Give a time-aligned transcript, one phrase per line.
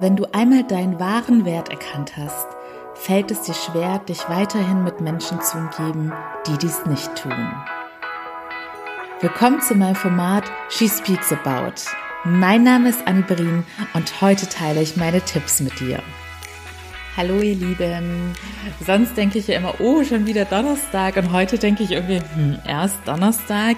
[0.00, 2.48] Wenn du einmal deinen wahren Wert erkannt hast,
[2.94, 6.12] fällt es dir schwer, dich weiterhin mit Menschen zu umgeben,
[6.48, 7.52] die dies nicht tun.
[9.20, 11.74] Willkommen zu meinem Format She Speaks About.
[12.24, 16.02] Mein Name ist Annie Berin und heute teile ich meine Tipps mit dir.
[17.16, 18.32] Hallo ihr Lieben.
[18.84, 22.58] Sonst denke ich ja immer, oh, schon wieder Donnerstag und heute denke ich irgendwie, hm,
[22.66, 23.76] erst Donnerstag,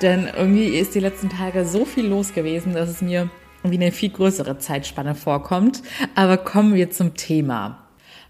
[0.00, 3.28] denn irgendwie ist die letzten Tage so viel los gewesen, dass es mir
[3.62, 5.82] wie eine viel größere Zeitspanne vorkommt.
[6.14, 7.86] Aber kommen wir zum Thema.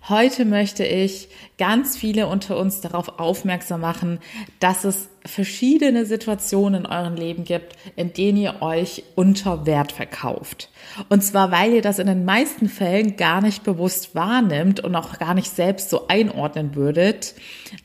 [0.08, 4.20] Heute möchte ich ganz viele unter uns darauf aufmerksam machen,
[4.60, 10.70] dass es verschiedene Situationen in eurem Leben gibt, in denen ihr euch unter Wert verkauft.
[11.08, 15.18] Und zwar, weil ihr das in den meisten Fällen gar nicht bewusst wahrnimmt und auch
[15.18, 17.34] gar nicht selbst so einordnen würdet,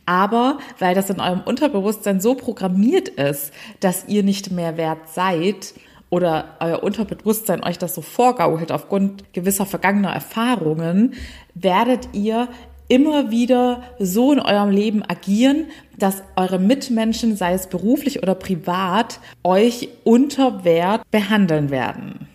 [0.05, 5.73] aber weil das in eurem Unterbewusstsein so programmiert ist, dass ihr nicht mehr wert seid,
[6.11, 11.15] oder euer Unterbewusstsein euch das so vorgaukelt aufgrund gewisser vergangener Erfahrungen,
[11.55, 12.49] werdet ihr
[12.89, 19.21] immer wieder so in eurem Leben agieren, dass eure Mitmenschen, sei es beruflich oder privat,
[19.43, 22.27] euch unter Wert behandeln werden.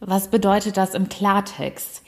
[0.00, 2.02] Was bedeutet das im Klartext?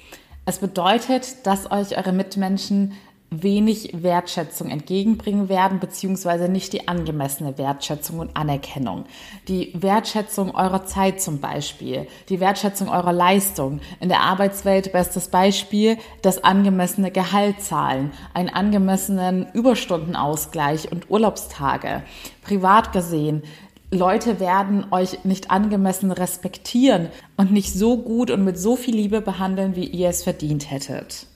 [0.44, 2.92] Es bedeutet, dass euch eure Mitmenschen
[3.30, 9.04] wenig Wertschätzung entgegenbringen werden, beziehungsweise nicht die angemessene Wertschätzung und Anerkennung.
[9.48, 13.80] Die Wertschätzung eurer Zeit zum Beispiel, die Wertschätzung eurer Leistung.
[14.00, 22.02] In der Arbeitswelt bestes Beispiel, das angemessene Gehalt zahlen, einen angemessenen Überstundenausgleich und Urlaubstage.
[22.42, 23.42] Privat gesehen,
[23.90, 29.20] Leute werden euch nicht angemessen respektieren und nicht so gut und mit so viel Liebe
[29.20, 31.26] behandeln, wie ihr es verdient hättet.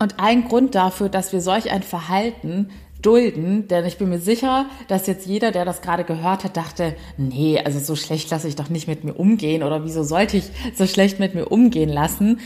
[0.00, 2.70] Und ein Grund dafür, dass wir solch ein Verhalten
[3.02, 6.96] dulden, denn ich bin mir sicher, dass jetzt jeder, der das gerade gehört hat, dachte,
[7.18, 10.44] nee, also so schlecht lasse ich doch nicht mit mir umgehen oder wieso sollte ich
[10.74, 12.40] so schlecht mit mir umgehen lassen?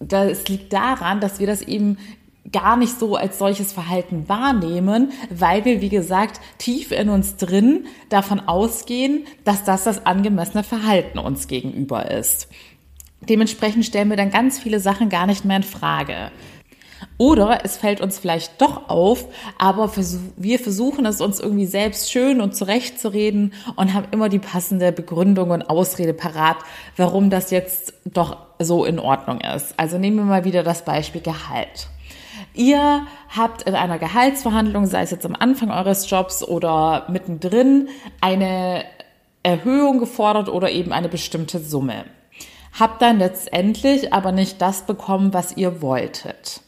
[0.00, 1.98] Das liegt daran, dass wir das eben
[2.50, 7.86] gar nicht so als solches Verhalten wahrnehmen, weil wir, wie gesagt, tief in uns drin
[8.08, 12.48] davon ausgehen, dass das das angemessene Verhalten uns gegenüber ist.
[13.28, 16.30] Dementsprechend stellen wir dann ganz viele Sachen gar nicht mehr in Frage.
[17.16, 19.26] Oder es fällt uns vielleicht doch auf,
[19.58, 19.90] aber
[20.36, 25.50] wir versuchen es uns irgendwie selbst schön und zurechtzureden und haben immer die passende Begründung
[25.50, 26.58] und Ausrede parat,
[26.96, 29.74] warum das jetzt doch so in Ordnung ist.
[29.76, 31.88] Also nehmen wir mal wieder das Beispiel Gehalt.
[32.54, 37.88] Ihr habt in einer Gehaltsverhandlung, sei es jetzt am Anfang eures Jobs oder mittendrin,
[38.20, 38.84] eine
[39.42, 42.04] Erhöhung gefordert oder eben eine bestimmte Summe.
[42.78, 46.62] Habt dann letztendlich aber nicht das bekommen, was ihr wolltet.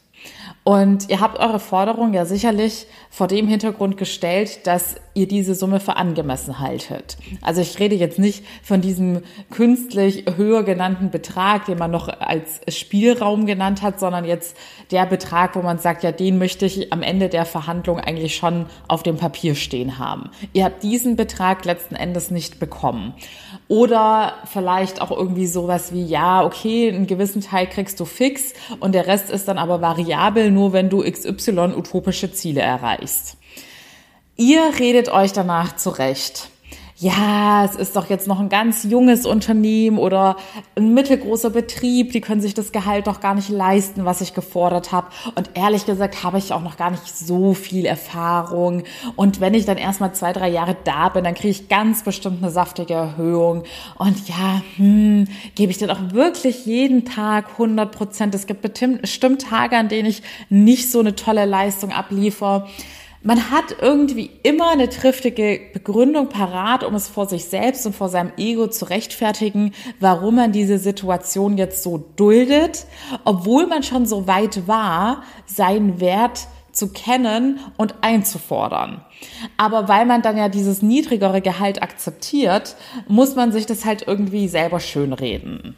[0.63, 5.79] Und ihr habt eure Forderung ja sicherlich vor dem Hintergrund gestellt, dass ihr diese Summe
[5.79, 7.17] für angemessen haltet.
[7.41, 12.61] Also ich rede jetzt nicht von diesem künstlich höher genannten Betrag, den man noch als
[12.67, 14.55] Spielraum genannt hat, sondern jetzt
[14.91, 18.67] der Betrag, wo man sagt, ja, den möchte ich am Ende der Verhandlung eigentlich schon
[18.87, 20.29] auf dem Papier stehen haben.
[20.53, 23.13] Ihr habt diesen Betrag letzten Endes nicht bekommen.
[23.71, 28.51] Oder vielleicht auch irgendwie sowas wie, ja, okay, einen gewissen Teil kriegst du fix
[28.81, 33.37] und der Rest ist dann aber variabel nur wenn du XY utopische Ziele erreichst.
[34.35, 36.49] Ihr redet euch danach zurecht
[37.01, 40.35] ja, es ist doch jetzt noch ein ganz junges Unternehmen oder
[40.75, 44.91] ein mittelgroßer Betrieb, die können sich das Gehalt doch gar nicht leisten, was ich gefordert
[44.91, 45.07] habe.
[45.33, 48.83] Und ehrlich gesagt habe ich auch noch gar nicht so viel Erfahrung.
[49.15, 52.43] Und wenn ich dann erstmal zwei, drei Jahre da bin, dann kriege ich ganz bestimmt
[52.43, 53.63] eine saftige Erhöhung.
[53.97, 58.35] Und ja, hm, gebe ich dann auch wirklich jeden Tag 100 Prozent.
[58.35, 62.67] Es gibt bestimmt Tage, an denen ich nicht so eine tolle Leistung abliefere.
[63.23, 68.09] Man hat irgendwie immer eine triftige Begründung parat, um es vor sich selbst und vor
[68.09, 72.87] seinem Ego zu rechtfertigen, warum man diese Situation jetzt so duldet,
[73.23, 79.05] obwohl man schon so weit war, seinen Wert zu kennen und einzufordern.
[79.55, 82.75] Aber weil man dann ja dieses niedrigere Gehalt akzeptiert,
[83.07, 85.75] muss man sich das halt irgendwie selber schönreden.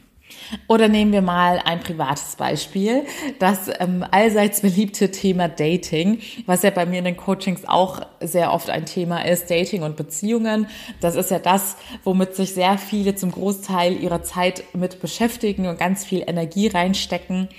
[0.68, 3.04] Oder nehmen wir mal ein privates Beispiel,
[3.40, 8.54] das ähm, allseits beliebte Thema Dating, was ja bei mir in den Coachings auch sehr
[8.54, 10.68] oft ein Thema ist, Dating und Beziehungen.
[11.00, 15.80] Das ist ja das, womit sich sehr viele zum Großteil ihrer Zeit mit beschäftigen und
[15.80, 17.50] ganz viel Energie reinstecken.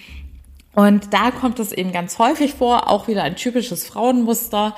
[0.75, 4.75] Und da kommt es eben ganz häufig vor, auch wieder ein typisches Frauenmuster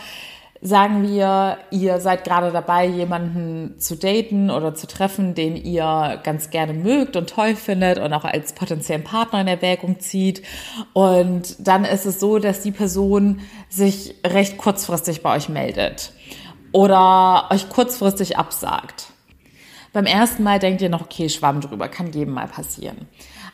[0.66, 6.50] Sagen wir, ihr seid gerade dabei, jemanden zu daten oder zu treffen, den ihr ganz
[6.50, 10.42] gerne mögt und toll findet und auch als potenziellen Partner in Erwägung zieht.
[10.92, 16.12] Und dann ist es so, dass die Person sich recht kurzfristig bei euch meldet
[16.72, 19.12] oder euch kurzfristig absagt.
[19.92, 23.06] Beim ersten Mal denkt ihr noch, okay, Schwamm drüber, kann jedem mal passieren.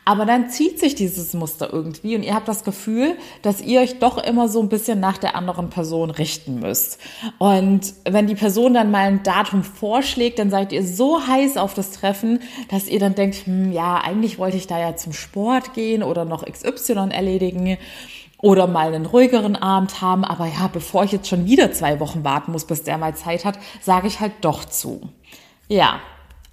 [0.05, 3.99] Aber dann zieht sich dieses Muster irgendwie und ihr habt das Gefühl, dass ihr euch
[3.99, 6.99] doch immer so ein bisschen nach der anderen Person richten müsst.
[7.37, 11.73] Und wenn die Person dann mal ein Datum vorschlägt, dann seid ihr so heiß auf
[11.73, 12.39] das Treffen,
[12.69, 16.25] dass ihr dann denkt, hm, ja, eigentlich wollte ich da ja zum Sport gehen oder
[16.25, 17.77] noch XY erledigen
[18.43, 20.25] oder mal einen ruhigeren Abend haben.
[20.25, 23.45] Aber ja, bevor ich jetzt schon wieder zwei Wochen warten muss, bis der mal Zeit
[23.45, 25.01] hat, sage ich halt doch zu.
[25.69, 26.01] Ja,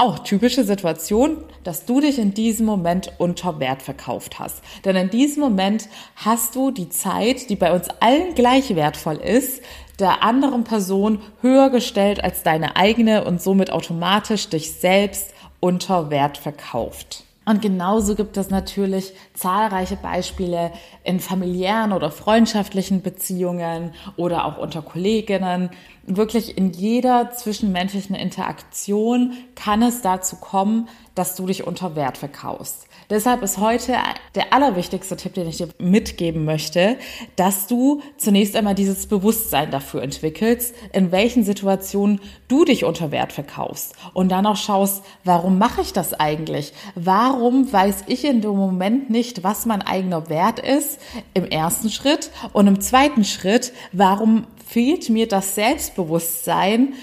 [0.00, 4.62] auch typische Situation, dass du dich in diesem Moment unter Wert verkauft hast.
[4.86, 9.62] Denn in diesem Moment hast du die Zeit, die bei uns allen gleich wertvoll ist,
[9.98, 16.38] der anderen Person höher gestellt als deine eigene und somit automatisch dich selbst unter Wert
[16.38, 17.24] verkauft.
[17.44, 20.72] Und genauso gibt es natürlich zahlreiche Beispiele
[21.04, 25.70] in familiären oder freundschaftlichen Beziehungen oder auch unter Kolleginnen.
[26.06, 32.86] Wirklich in jeder zwischenmenschlichen Interaktion kann es dazu kommen, dass du dich unter Wert verkaufst.
[33.10, 33.96] Deshalb ist heute
[34.36, 36.96] der allerwichtigste Tipp, den ich dir mitgeben möchte,
[37.34, 43.32] dass du zunächst einmal dieses Bewusstsein dafür entwickelst, in welchen Situationen du dich unter Wert
[43.32, 46.72] verkaufst und dann auch schaust, warum mache ich das eigentlich?
[46.94, 51.00] Warum weiß ich in dem Moment nicht, was mein eigener Wert ist
[51.34, 56.94] im ersten Schritt und im zweiten Schritt, warum fehlt mir das Selbstbewusstsein,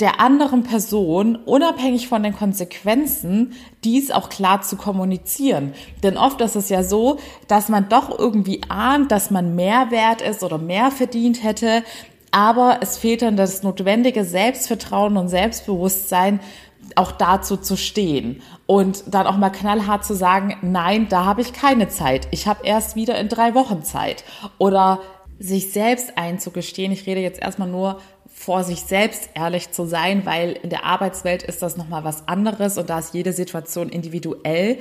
[0.00, 3.52] der anderen Person, unabhängig von den Konsequenzen,
[3.84, 5.74] dies auch klar zu kommunizieren.
[6.02, 7.18] Denn oft ist es ja so,
[7.48, 11.84] dass man doch irgendwie ahnt, dass man mehr wert ist oder mehr verdient hätte,
[12.30, 16.40] aber es fehlt dann das notwendige Selbstvertrauen und Selbstbewusstsein,
[16.96, 21.52] auch dazu zu stehen und dann auch mal knallhart zu sagen, nein, da habe ich
[21.52, 22.26] keine Zeit.
[22.30, 24.24] Ich habe erst wieder in drei Wochen Zeit.
[24.58, 25.00] Oder
[25.40, 28.00] sich selbst einzugestehen, ich rede jetzt erstmal nur
[28.32, 32.78] vor sich selbst ehrlich zu sein, weil in der Arbeitswelt ist das nochmal was anderes
[32.78, 34.78] und da ist jede Situation individuell.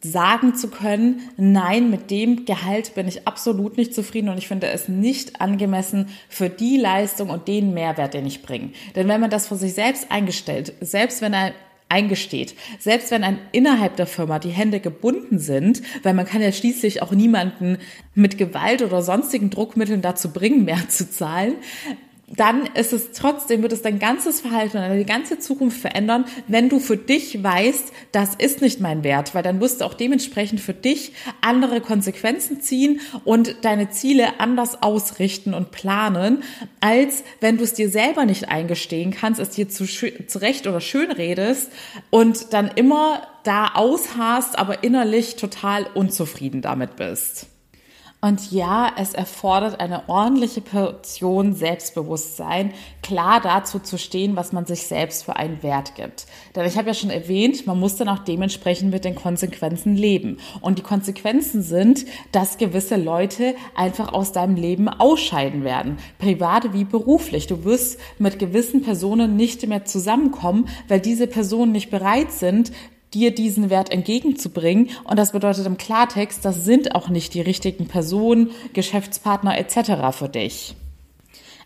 [0.00, 4.68] Sagen zu können, nein, mit dem Gehalt bin ich absolut nicht zufrieden und ich finde
[4.68, 8.70] es nicht angemessen für die Leistung und den Mehrwert, den ich bringe.
[8.94, 11.52] Denn wenn man das vor sich selbst eingestellt, selbst wenn er
[11.94, 12.56] eingesteht.
[12.80, 17.02] Selbst wenn ein innerhalb der Firma die Hände gebunden sind, weil man kann ja schließlich
[17.02, 17.78] auch niemanden
[18.14, 21.54] mit Gewalt oder sonstigen Druckmitteln dazu bringen, mehr zu zahlen,
[22.28, 26.68] dann ist es trotzdem, wird es dein ganzes Verhalten und deine ganze Zukunft verändern, wenn
[26.68, 30.60] du für dich weißt, das ist nicht mein Wert, weil dann wirst du auch dementsprechend
[30.60, 31.12] für dich
[31.42, 36.42] andere Konsequenzen ziehen und deine Ziele anders ausrichten und planen,
[36.80, 41.12] als wenn du es dir selber nicht eingestehen kannst, es dir zu, zurecht oder schön
[41.12, 41.70] redest
[42.10, 47.48] und dann immer da ausharst, aber innerlich total unzufrieden damit bist.
[48.24, 52.72] Und ja, es erfordert eine ordentliche Portion Selbstbewusstsein,
[53.02, 56.24] klar dazu zu stehen, was man sich selbst für einen Wert gibt.
[56.56, 60.38] Denn ich habe ja schon erwähnt, man muss dann auch dementsprechend mit den Konsequenzen leben.
[60.62, 66.84] Und die Konsequenzen sind, dass gewisse Leute einfach aus deinem Leben ausscheiden werden, privat wie
[66.84, 67.46] beruflich.
[67.46, 72.72] Du wirst mit gewissen Personen nicht mehr zusammenkommen, weil diese Personen nicht bereit sind,
[73.14, 74.90] dir diesen Wert entgegenzubringen.
[75.04, 80.16] Und das bedeutet im Klartext, das sind auch nicht die richtigen Personen, Geschäftspartner etc.
[80.16, 80.74] für dich.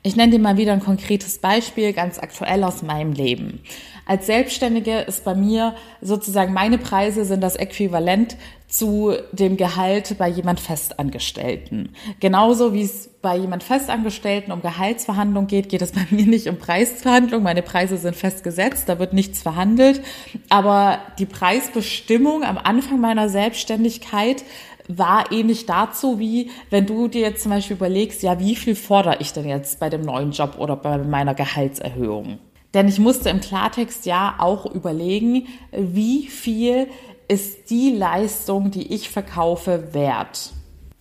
[0.02, 3.60] Ich nenne dir mal wieder ein konkretes Beispiel, ganz aktuell aus meinem Leben.
[4.06, 8.36] Als Selbstständige ist bei mir sozusagen meine Preise sind das Äquivalent
[8.68, 11.94] zu dem Gehalt bei jemand Festangestellten.
[12.20, 16.58] Genauso wie es bei jemand Festangestellten um Gehaltsverhandlung geht, geht es bei mir nicht um
[16.58, 17.42] Preisverhandlung.
[17.42, 20.02] Meine Preise sind festgesetzt, da wird nichts verhandelt.
[20.50, 24.44] Aber die Preisbestimmung am Anfang meiner Selbstständigkeit
[24.88, 29.18] war ähnlich dazu, wie wenn du dir jetzt zum Beispiel überlegst, ja, wie viel fordere
[29.20, 32.38] ich denn jetzt bei dem neuen Job oder bei meiner Gehaltserhöhung?
[32.74, 36.88] Denn ich musste im Klartext ja auch überlegen, wie viel
[37.28, 40.52] ist die Leistung, die ich verkaufe, wert.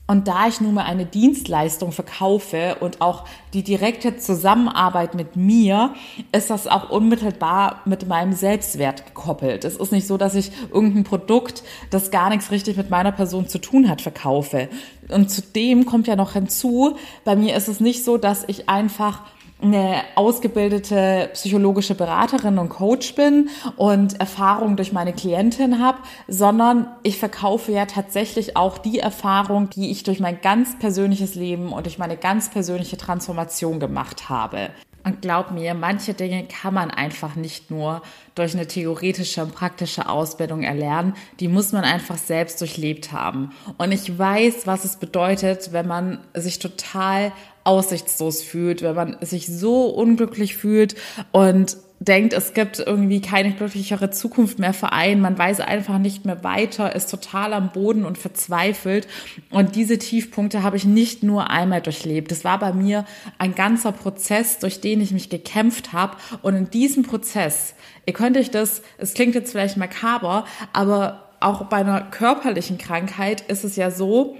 [0.08, 5.94] Und da ich nun mal eine Dienstleistung verkaufe und auch die direkte Zusammenarbeit mit mir,
[6.32, 9.66] ist das auch unmittelbar mit meinem Selbstwert gekoppelt.
[9.66, 13.50] Es ist nicht so, dass ich irgendein Produkt, das gar nichts richtig mit meiner Person
[13.50, 14.70] zu tun hat, verkaufe.
[15.10, 16.96] Und zudem kommt ja noch hinzu,
[17.26, 19.24] bei mir ist es nicht so, dass ich einfach
[19.62, 27.18] eine ausgebildete psychologische Beraterin und Coach bin und Erfahrung durch meine Klientin habe, sondern ich
[27.18, 31.98] verkaufe ja tatsächlich auch die Erfahrung, die ich durch mein ganz persönliches Leben und durch
[31.98, 34.70] meine ganz persönliche Transformation gemacht habe.
[35.08, 38.02] Und glaub mir, manche Dinge kann man einfach nicht nur
[38.36, 41.14] durch eine theoretische und praktische Ausbildung erlernen.
[41.40, 43.52] Die muss man einfach selbst durchlebt haben.
[43.78, 47.32] Und ich weiß, was es bedeutet, wenn man sich total
[47.68, 50.96] aussichtslos fühlt, wenn man sich so unglücklich fühlt
[51.34, 56.26] und denkt, es gibt irgendwie keine glücklichere Zukunft mehr für einen, man weiß einfach nicht
[56.26, 59.08] mehr weiter, ist total am Boden und verzweifelt.
[59.50, 62.32] Und diese Tiefpunkte habe ich nicht nur einmal durchlebt.
[62.32, 63.04] Es war bei mir
[63.38, 66.18] ein ganzer Prozess, durch den ich mich gekämpft habe.
[66.44, 67.74] Und in diesem Prozess,
[68.06, 73.42] ihr könnt euch das, es klingt jetzt vielleicht makaber, aber auch bei einer körperlichen Krankheit
[73.42, 74.38] ist es ja so,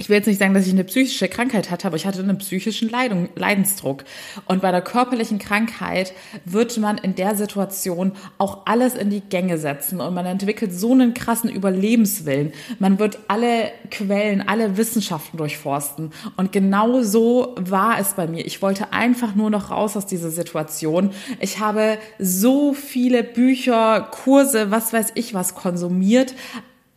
[0.00, 2.38] ich will jetzt nicht sagen, dass ich eine psychische Krankheit hatte, aber ich hatte einen
[2.38, 4.04] psychischen Leidung, Leidensdruck.
[4.46, 6.14] Und bei der körperlichen Krankheit
[6.46, 10.92] wird man in der Situation auch alles in die Gänge setzen und man entwickelt so
[10.92, 12.54] einen krassen Überlebenswillen.
[12.78, 16.12] Man wird alle Quellen, alle Wissenschaften durchforsten.
[16.38, 18.46] Und genau so war es bei mir.
[18.46, 21.10] Ich wollte einfach nur noch raus aus dieser Situation.
[21.40, 26.34] Ich habe so viele Bücher, Kurse, was weiß ich was konsumiert,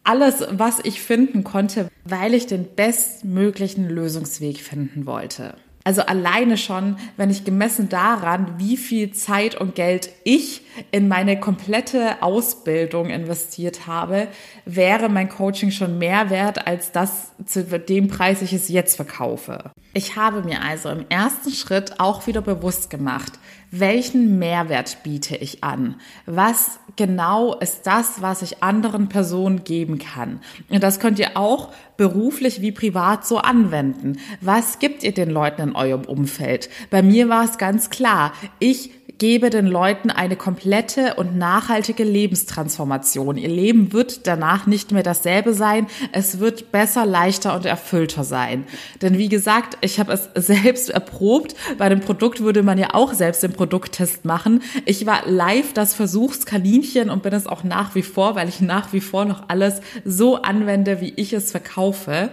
[0.04, 5.56] alles, was ich finden konnte, weil ich den bestmöglichen Lösungsweg finden wollte.
[5.84, 11.40] Also alleine schon, wenn ich gemessen daran, wie viel Zeit und Geld ich in meine
[11.40, 14.28] komplette Ausbildung investiert habe,
[14.66, 19.72] wäre mein Coaching schon mehr wert als das zu dem Preis ich es jetzt verkaufe.
[19.94, 23.34] Ich habe mir also im ersten Schritt auch wieder bewusst gemacht,
[23.76, 25.96] welchen Mehrwert biete ich an?
[26.28, 30.42] Was genau ist das, was ich anderen Personen geben kann?
[30.70, 34.20] Und das könnt ihr auch beruflich wie privat so anwenden.
[34.42, 36.70] Was gibt ihr den Leuten in eurem Umfeld?
[36.92, 38.34] Bei mir war es ganz klar.
[38.60, 38.92] Ich
[39.24, 43.38] gebe den Leuten eine komplette und nachhaltige Lebenstransformation.
[43.38, 45.88] Ihr Leben wird danach nicht mehr dasselbe sein.
[46.12, 48.66] Es wird besser, leichter und erfüllter sein.
[49.02, 51.56] Denn wie gesagt, ich habe es selbst erprobt.
[51.78, 54.62] Bei dem Produkt würde man ja auch selbst den Produkttest machen.
[54.84, 58.92] Ich war live das Versuchskaninchen und bin es auch nach wie vor, weil ich nach
[58.92, 62.30] wie vor noch alles so anwende, wie ich es verkaufe.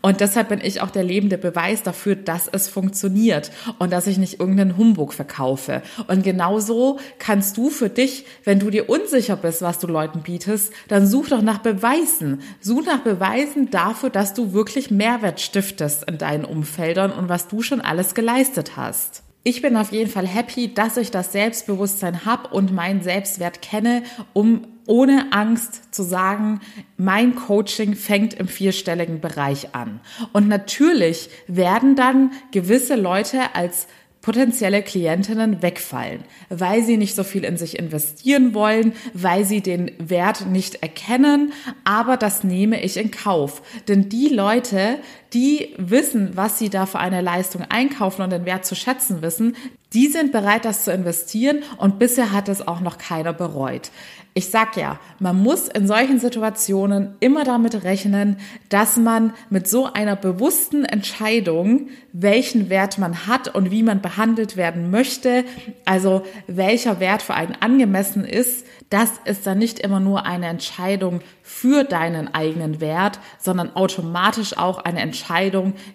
[0.00, 4.18] Und deshalb bin ich auch der lebende Beweis dafür, dass es funktioniert und dass ich
[4.18, 5.82] nicht irgendeinen Humbug verkaufe.
[6.06, 10.72] Und genauso kannst du für dich, wenn du dir unsicher bist, was du Leuten bietest,
[10.88, 12.42] dann such doch nach Beweisen.
[12.60, 17.62] Such nach Beweisen dafür, dass du wirklich Mehrwert stiftest in deinen Umfeldern und was du
[17.62, 19.22] schon alles geleistet hast.
[19.42, 24.02] Ich bin auf jeden Fall happy, dass ich das Selbstbewusstsein habe und meinen Selbstwert kenne,
[24.34, 26.60] um ohne Angst zu sagen,
[26.96, 30.00] mein Coaching fängt im vierstelligen Bereich an.
[30.32, 33.86] Und natürlich werden dann gewisse Leute als
[34.22, 39.90] potenzielle Klientinnen wegfallen, weil sie nicht so viel in sich investieren wollen, weil sie den
[39.98, 41.52] Wert nicht erkennen,
[41.84, 43.62] aber das nehme ich in Kauf.
[43.88, 44.98] Denn die Leute,
[45.32, 49.56] die wissen, was sie da für eine Leistung einkaufen und den Wert zu schätzen wissen,
[49.92, 53.90] die sind bereit, das zu investieren und bisher hat es auch noch keiner bereut.
[54.32, 58.36] Ich sag ja, man muss in solchen Situationen immer damit rechnen,
[58.68, 64.56] dass man mit so einer bewussten Entscheidung, welchen Wert man hat und wie man behandelt
[64.56, 65.44] werden möchte,
[65.84, 71.20] also welcher Wert für einen angemessen ist, das ist dann nicht immer nur eine Entscheidung
[71.42, 75.19] für deinen eigenen Wert, sondern automatisch auch eine Entscheidung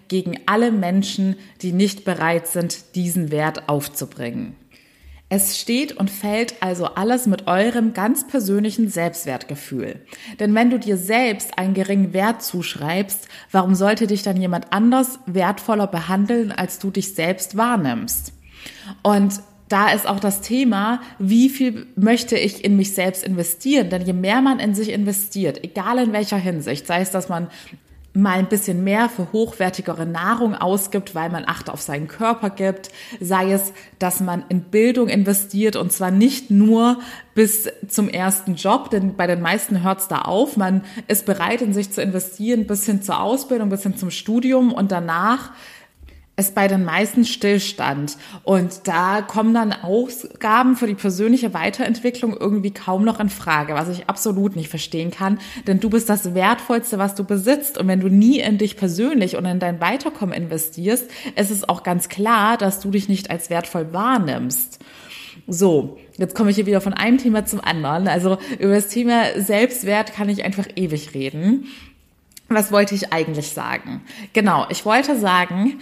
[0.08, 4.54] gegen alle Menschen, die nicht bereit sind, diesen Wert aufzubringen.
[5.28, 10.00] Es steht und fällt also alles mit eurem ganz persönlichen Selbstwertgefühl.
[10.38, 15.18] Denn wenn du dir selbst einen geringen Wert zuschreibst, warum sollte dich dann jemand anders
[15.26, 18.32] wertvoller behandeln, als du dich selbst wahrnimmst?
[19.02, 23.90] Und da ist auch das Thema, wie viel möchte ich in mich selbst investieren?
[23.90, 27.48] Denn je mehr man in sich investiert, egal in welcher Hinsicht, sei es, dass man
[28.16, 32.90] mal ein bisschen mehr für hochwertigere Nahrung ausgibt, weil man Acht auf seinen Körper gibt,
[33.20, 36.98] sei es, dass man in Bildung investiert und zwar nicht nur
[37.34, 40.56] bis zum ersten Job, denn bei den meisten hört es da auf.
[40.56, 44.72] Man ist bereit, in sich zu investieren, bis hin zur Ausbildung, bis hin zum Studium
[44.72, 45.50] und danach
[46.36, 48.18] es bei den meisten Stillstand.
[48.44, 53.88] Und da kommen dann Ausgaben für die persönliche Weiterentwicklung irgendwie kaum noch in Frage, was
[53.88, 55.38] ich absolut nicht verstehen kann.
[55.66, 57.78] Denn du bist das Wertvollste, was du besitzt.
[57.78, 61.82] Und wenn du nie in dich persönlich und in dein Weiterkommen investierst, ist es auch
[61.82, 64.78] ganz klar, dass du dich nicht als wertvoll wahrnimmst.
[65.46, 68.08] So, jetzt komme ich hier wieder von einem Thema zum anderen.
[68.08, 71.66] Also über das Thema Selbstwert kann ich einfach ewig reden.
[72.48, 74.02] Was wollte ich eigentlich sagen?
[74.32, 75.80] Genau, ich wollte sagen,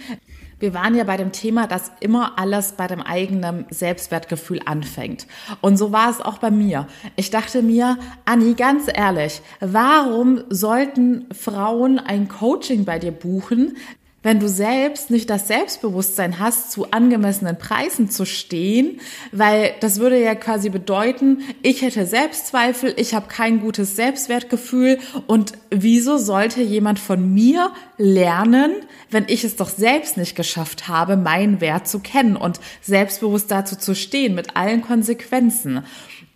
[0.65, 5.27] wir waren ja bei dem Thema, dass immer alles bei dem eigenen Selbstwertgefühl anfängt.
[5.61, 6.87] Und so war es auch bei mir.
[7.15, 13.77] Ich dachte mir, Anni, ganz ehrlich, warum sollten Frauen ein Coaching bei dir buchen,
[14.25, 18.99] wenn du selbst nicht das Selbstbewusstsein hast, zu angemessenen Preisen zu stehen,
[19.31, 25.53] weil das würde ja quasi bedeuten, ich hätte Selbstzweifel, ich habe kein gutes Selbstwertgefühl und
[25.69, 28.73] wieso sollte jemand von mir lernen,
[29.11, 33.75] wenn ich es doch selbst nicht geschafft habe, meinen Wert zu kennen und selbstbewusst dazu
[33.75, 35.83] zu stehen mit allen Konsequenzen.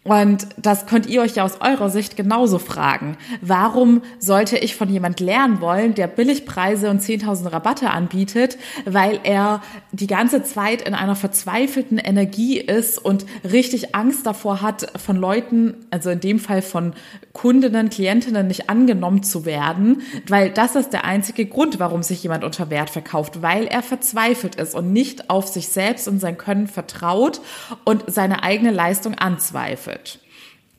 [0.10, 3.16] Und das könnt ihr euch ja aus eurer Sicht genauso fragen.
[3.42, 9.62] Warum sollte ich von jemand lernen wollen, der Billigpreise und 10.000 Rabatte anbietet, weil er
[9.92, 15.76] die ganze Zeit in einer verzweifelten Energie ist und richtig Angst davor hat, von Leuten,
[15.92, 16.94] also in dem Fall von
[17.34, 22.44] Kundinnen, Klientinnen nicht angenommen zu werden, weil das ist der einzige Grund, warum sich jemand
[22.44, 26.66] unter Wert verkauft, weil er verzweifelt ist und nicht auf sich selbst und sein Können
[26.66, 27.42] vertraut
[27.86, 29.99] und seine eigene Leistung anzweifelt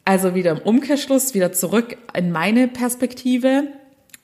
[0.05, 3.69] Also wieder im Umkehrschluss, wieder zurück in meine Perspektive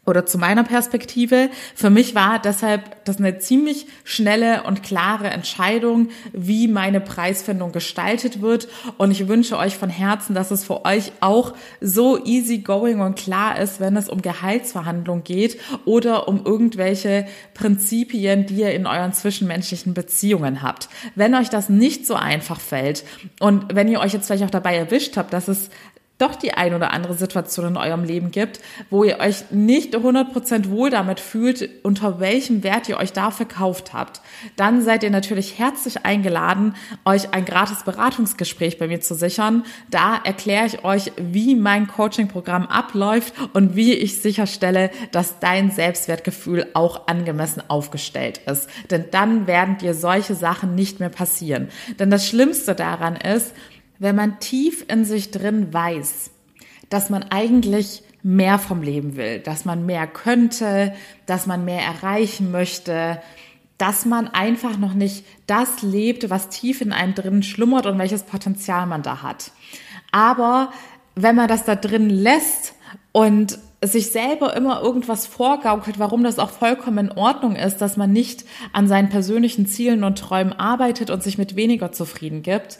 [0.06, 1.50] oder zu meiner Perspektive.
[1.74, 8.40] Für mich war deshalb das eine ziemlich schnelle und klare Entscheidung, wie meine Preisfindung gestaltet
[8.40, 8.68] wird.
[8.98, 13.16] Und ich wünsche euch von Herzen, dass es für euch auch so easy going und
[13.16, 19.12] klar ist, wenn es um Gehaltsverhandlungen geht oder um irgendwelche Prinzipien, die ihr in euren
[19.12, 20.88] zwischenmenschlichen Beziehungen habt.
[21.16, 23.04] Wenn euch das nicht so einfach fällt
[23.40, 25.68] und wenn ihr euch jetzt vielleicht auch dabei erwischt habt, dass es
[26.18, 30.70] doch die ein oder andere Situation in eurem Leben gibt, wo ihr euch nicht 100%
[30.70, 34.22] wohl damit fühlt, unter welchem Wert ihr euch da verkauft habt,
[34.56, 39.64] dann seid ihr natürlich herzlich eingeladen, euch ein gratis Beratungsgespräch bei mir zu sichern.
[39.90, 46.66] Da erkläre ich euch, wie mein Coaching-Programm abläuft und wie ich sicherstelle, dass dein Selbstwertgefühl
[46.72, 48.70] auch angemessen aufgestellt ist.
[48.90, 51.68] Denn dann werden dir solche Sachen nicht mehr passieren.
[51.98, 53.52] Denn das Schlimmste daran ist,
[53.98, 56.30] wenn man tief in sich drin weiß,
[56.88, 60.92] dass man eigentlich mehr vom Leben will, dass man mehr könnte,
[61.26, 63.20] dass man mehr erreichen möchte,
[63.78, 68.22] dass man einfach noch nicht das lebt, was tief in einem drin schlummert und welches
[68.22, 69.52] Potenzial man da hat.
[70.12, 70.72] Aber
[71.14, 72.74] wenn man das da drin lässt
[73.12, 78.12] und sich selber immer irgendwas vorgaukelt, warum das auch vollkommen in Ordnung ist, dass man
[78.12, 82.78] nicht an seinen persönlichen Zielen und Träumen arbeitet und sich mit weniger zufrieden gibt,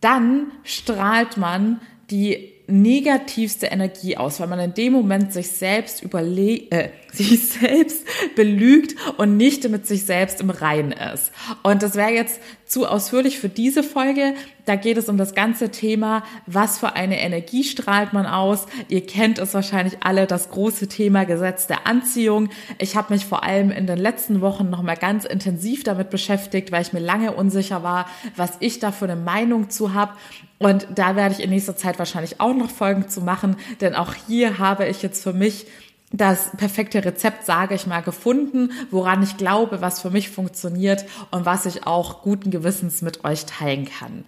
[0.00, 1.80] dann strahlt man
[2.10, 8.04] die negativste Energie aus, weil man in dem Moment sich selbst überle äh, sich selbst
[8.36, 11.32] belügt und nicht mit sich selbst im Reinen ist.
[11.62, 14.34] Und das wäre jetzt zu ausführlich für diese Folge.
[14.64, 18.66] Da geht es um das ganze Thema, was für eine Energie strahlt man aus.
[18.88, 22.50] Ihr kennt es wahrscheinlich alle, das große Thema Gesetz der Anziehung.
[22.78, 26.70] Ich habe mich vor allem in den letzten Wochen noch mal ganz intensiv damit beschäftigt,
[26.70, 30.12] weil ich mir lange unsicher war, was ich da für eine Meinung zu habe.
[30.58, 34.14] Und da werde ich in nächster Zeit wahrscheinlich auch noch Folgen zu machen, denn auch
[34.28, 35.66] hier habe ich jetzt für mich
[36.12, 41.46] das perfekte Rezept, sage ich mal, gefunden, woran ich glaube, was für mich funktioniert und
[41.46, 44.24] was ich auch guten Gewissens mit euch teilen kann.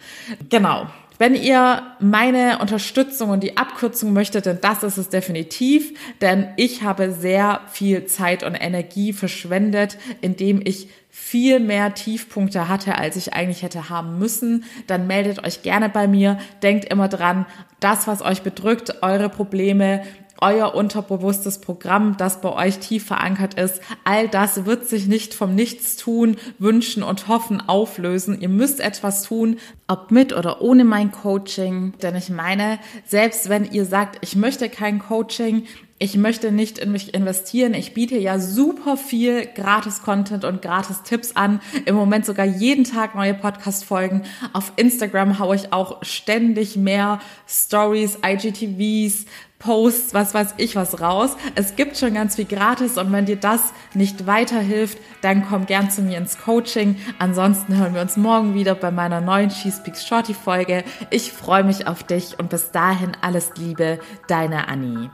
[0.48, 0.86] Genau.
[1.18, 6.82] Wenn ihr meine Unterstützung und die Abkürzung möchtet, dann das ist es definitiv, denn ich
[6.82, 13.34] habe sehr viel Zeit und Energie verschwendet, indem ich viel mehr Tiefpunkte hatte, als ich
[13.34, 16.38] eigentlich hätte haben müssen, dann meldet euch gerne bei mir.
[16.62, 17.46] Denkt immer dran,
[17.80, 20.02] das, was euch bedrückt, eure Probleme,
[20.42, 25.54] euer unterbewusstes Programm, das bei euch tief verankert ist, all das wird sich nicht vom
[25.54, 28.40] Nichtstun, Wünschen und Hoffen auflösen.
[28.40, 29.56] Ihr müsst etwas tun,
[29.88, 31.94] ob mit oder ohne mein Coaching.
[32.02, 35.66] Denn ich meine, selbst wenn ihr sagt, ich möchte kein Coaching,
[36.02, 37.74] ich möchte nicht in mich investieren.
[37.74, 41.60] Ich biete ja super viel Gratis-Content und Gratis-Tipps an.
[41.84, 44.22] Im Moment sogar jeden Tag neue Podcast-Folgen.
[44.52, 49.26] Auf Instagram haue ich auch ständig mehr Stories, IGTVs,
[49.62, 51.36] Posts, was weiß ich was raus.
[51.54, 55.90] Es gibt schon ganz viel gratis und wenn dir das nicht weiterhilft, dann komm gern
[55.90, 56.96] zu mir ins Coaching.
[57.18, 60.84] Ansonsten hören wir uns morgen wieder bei meiner neuen She Speaks Shorty Folge.
[61.10, 65.10] Ich freue mich auf dich und bis dahin alles Liebe, deine Annie.